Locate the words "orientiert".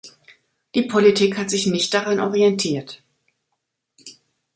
2.19-3.03